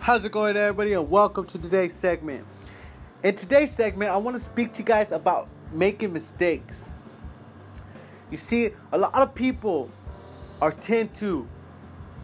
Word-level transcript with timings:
How's 0.00 0.24
it 0.24 0.32
going, 0.32 0.56
everybody? 0.56 0.94
And 0.94 1.10
welcome 1.10 1.44
to 1.46 1.58
today's 1.58 1.94
segment. 1.94 2.46
In 3.22 3.34
today's 3.34 3.74
segment, 3.74 4.10
I 4.10 4.16
want 4.16 4.38
to 4.38 4.42
speak 4.42 4.72
to 4.74 4.78
you 4.78 4.84
guys 4.86 5.12
about 5.12 5.48
making 5.70 6.14
mistakes. 6.14 6.88
You 8.30 8.38
see, 8.38 8.70
a 8.92 8.96
lot 8.96 9.14
of 9.14 9.34
people 9.34 9.90
are 10.62 10.72
tend 10.72 11.12
to 11.16 11.46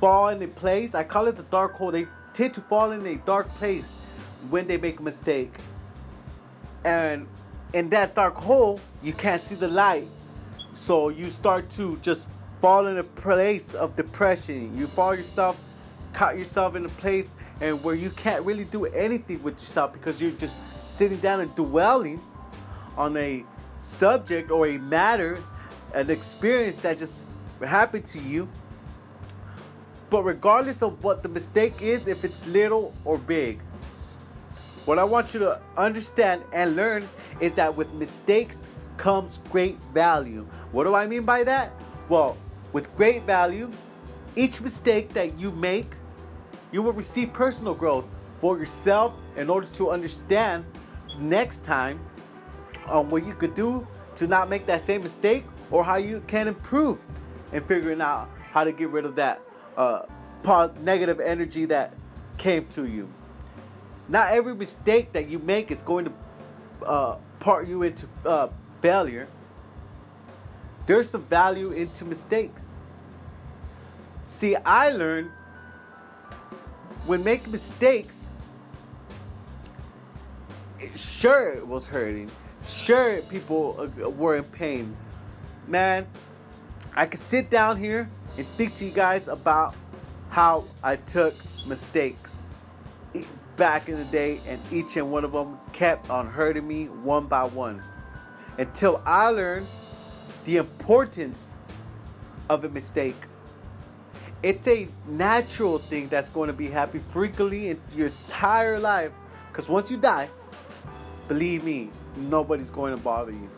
fall 0.01 0.29
in 0.29 0.41
a 0.43 0.49
place. 0.49 0.95
I 0.95 1.03
call 1.03 1.27
it 1.27 1.37
the 1.37 1.43
dark 1.43 1.75
hole. 1.75 1.91
They 1.91 2.07
tend 2.33 2.55
to 2.55 2.63
fall 2.63 2.93
in 2.93 3.05
a 3.07 3.17
dark 3.17 3.53
place 3.57 3.85
when 4.49 4.67
they 4.67 4.79
make 4.79 5.01
a 5.01 5.03
mistake. 5.03 5.53
And 6.85 7.27
in 7.75 7.91
that 7.91 8.15
dark 8.15 8.37
hole, 8.37 8.81
you 9.03 9.13
can't 9.13 9.43
see 9.43 9.57
the 9.57 9.69
light. 9.69 10.09
So 10.75 11.11
you 11.11 11.31
start 11.31 11.69
to 11.73 11.99
just 11.99 12.29
fall 12.63 12.87
in 12.87 12.97
a 12.97 13.05
place 13.05 13.75
of 13.75 13.95
depression. 13.95 14.75
You 14.79 14.87
fall 14.87 15.15
yourself, 15.15 15.59
caught 16.15 16.39
yourself 16.39 16.77
in 16.77 16.87
a 16.87 16.89
place 16.89 17.31
and 17.61 17.83
where 17.85 17.95
you 17.95 18.11
can't 18.11 18.45
really 18.45 18.65
do 18.65 18.87
anything 18.87 19.43
with 19.43 19.59
yourself 19.61 19.93
because 19.93 20.21
you're 20.21 20.31
just 20.33 20.57
sitting 20.87 21.19
down 21.19 21.41
and 21.41 21.55
dwelling 21.55 22.21
on 22.97 23.17
a 23.17 23.45
subject 23.77 24.51
or 24.51 24.69
a 24.69 24.79
matter, 24.79 25.43
an 25.93 26.11
experience 26.11 26.77
that 26.77 26.99
just 26.99 27.25
happened 27.61 28.05
to 28.05 28.21
you. 28.21 28.49
But 30.11 30.23
regardless 30.23 30.83
of 30.83 31.03
what 31.03 31.23
the 31.23 31.29
mistake 31.29 31.83
is, 31.83 32.07
if 32.07 32.25
it's 32.25 32.47
little 32.47 32.95
or 33.05 33.19
big, 33.19 33.61
what 34.85 34.99
I 34.99 35.05
want 35.05 35.35
you 35.35 35.41
to 35.41 35.61
understand 35.77 36.43
and 36.53 36.77
learn 36.77 37.09
is 37.41 37.55
that 37.55 37.75
with 37.75 37.93
mistakes 37.95 38.59
comes 38.97 39.41
great 39.51 39.79
value. 39.93 40.47
What 40.73 40.85
do 40.85 40.95
I 40.95 41.07
mean 41.07 41.25
by 41.25 41.43
that? 41.45 41.73
Well, 42.09 42.37
with 42.73 42.95
great 42.97 43.23
value, 43.23 43.73
each 44.37 44.61
mistake 44.61 45.13
that 45.15 45.39
you 45.39 45.51
make 45.53 45.95
you 46.75 46.83
will 46.83 46.93
receive 46.93 47.33
personal 47.33 47.73
growth 47.73 48.05
for 48.41 48.59
yourself 48.59 49.15
in 49.37 49.49
order 49.49 49.69
to 49.69 49.91
understand 49.91 50.65
next 51.21 51.63
time 51.63 52.01
on 52.87 53.09
what 53.09 53.25
you 53.25 53.33
could 53.33 53.55
do 53.55 53.87
to 54.17 54.27
not 54.27 54.49
make 54.49 54.67
that 54.67 54.83
same 54.83 55.01
mistake 55.01 55.45
or 55.71 55.85
how 55.85 55.95
you 55.95 56.21
can 56.27 56.49
improve 56.49 56.99
in 57.53 57.63
figuring 57.63 58.01
out 58.01 58.29
how 58.51 58.65
to 58.65 58.73
get 58.73 58.89
rid 58.91 59.05
of 59.05 59.15
that 59.15 59.41
uh, 59.77 60.03
negative 60.81 61.21
energy 61.21 61.65
that 61.65 61.95
came 62.39 62.67
to 62.67 62.87
you. 62.87 63.09
Not 64.09 64.33
every 64.33 64.57
mistake 64.57 65.13
that 65.13 65.29
you 65.29 65.39
make 65.39 65.71
is 65.71 65.81
going 65.81 66.07
to 66.07 66.85
uh, 66.85 67.19
part 67.39 67.69
you 67.69 67.85
into 67.85 68.09
uh, 68.27 68.49
failure. 68.83 69.29
There's 70.87 71.09
some 71.09 71.23
value 71.23 71.71
into 71.71 72.05
mistakes. 72.05 72.73
See, 74.25 74.57
I 74.57 74.91
learned 74.91 75.31
when 77.07 77.23
making 77.23 77.53
mistakes, 77.53 78.29
sure 80.95 81.53
it 81.53 81.67
was 81.67 81.87
hurting. 81.87 82.31
Sure, 82.67 83.21
people 83.23 83.91
uh, 84.03 84.09
were 84.11 84.37
in 84.37 84.45
pain. 84.45 84.97
Man, 85.67 86.07
I 86.97 87.07
could 87.07 87.21
sit 87.21 87.51
down 87.51 87.77
here 87.77 88.09
and 88.37 88.47
speak 88.47 88.75
to 88.75 88.87
you 88.87 88.91
guys 88.91 89.29
about 89.29 89.75
how 90.31 90.65
I 90.83 90.97
took 90.97 91.35
mistakes 91.67 92.43
back 93.57 93.89
in 93.89 93.97
the 93.97 94.05
day, 94.05 94.41
and 94.47 94.61
each 94.73 94.97
and 94.97 95.13
one 95.13 95.25
of 95.25 95.33
them 95.33 95.59
kept 95.73 96.11
on 96.11 96.27
hurting 96.27 96.67
me 96.67 96.87
one 96.87 97.27
by 97.27 97.45
one 97.45 97.83
until 98.59 99.03
I 99.05 99.29
learned 99.29 99.67
the 100.45 100.57
importance 100.57 101.57
of 102.49 102.65
a 102.65 102.69
mistake 102.69 103.17
it's 104.45 104.69
a 104.69 104.87
natural 105.09 105.79
thing 105.79 106.07
that's 106.09 106.29
going 106.29 106.49
to 106.49 106.53
be 106.53 106.69
happy 106.69 106.99
frequently 106.99 107.71
in 107.71 107.81
your 107.97 108.09
entire 108.09 108.79
life. 108.79 109.11
Because 109.51 109.71
once 109.71 109.91
you 109.91 109.97
die, 109.97 110.29
believe 111.29 111.65
me, 111.65 111.89
nobody's 112.15 112.69
going 112.69 112.95
to 112.95 113.01
bother 113.03 113.33
you. 113.33 113.49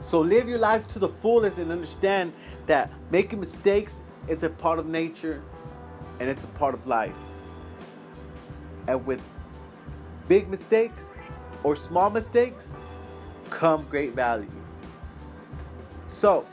So 0.00 0.20
live 0.20 0.48
your 0.48 0.58
life 0.58 0.88
to 0.88 0.98
the 0.98 1.10
fullest 1.10 1.58
and 1.58 1.70
understand 1.70 2.32
that 2.64 2.90
making 3.10 3.38
mistakes 3.38 4.00
is 4.26 4.42
a 4.42 4.48
part 4.48 4.78
of 4.78 4.86
nature 4.86 5.42
and 6.18 6.30
it's 6.30 6.44
a 6.44 6.48
part 6.58 6.72
of 6.72 6.86
life. 6.86 7.14
And 8.88 9.04
with 9.04 9.20
big 10.28 10.48
mistakes 10.48 11.12
or 11.62 11.76
small 11.76 12.08
mistakes 12.08 12.72
come 13.50 13.86
great 13.90 14.14
value. 14.14 14.48
So, 16.06 16.46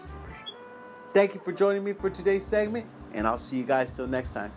Thank 1.13 1.35
you 1.35 1.40
for 1.40 1.51
joining 1.51 1.84
me 1.84 1.94
for 1.94 2.09
today's 2.09 2.44
segment, 2.44 2.88
and 3.13 3.28
I'll 3.28 3.38
see 3.38 3.57
you 3.57 3.63
guys 3.63 3.91
till 3.96 4.07
next 4.07 4.31
time. 4.31 4.51